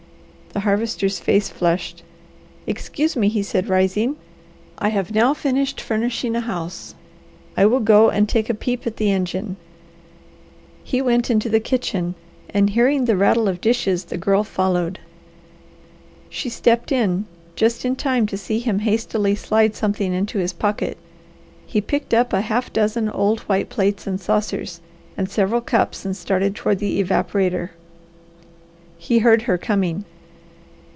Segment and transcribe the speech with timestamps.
[0.53, 2.03] The Harvester's face flushed.
[2.67, 4.17] "Excuse me," he said rising.
[4.77, 6.93] "I have now finished furnishing a house;
[7.55, 9.55] I will go and take a peep at the engine."
[10.83, 12.15] He went into the kitchen
[12.49, 14.99] and hearing the rattle of dishes the Girl followed.
[16.29, 17.25] She stepped in
[17.55, 20.97] just in time to see him hastily slide something into his pocket.
[21.65, 24.81] He picked up a half dozen old white plates and saucers
[25.15, 27.69] and several cups and started toward the evaporator.
[28.97, 30.03] He heard her coming.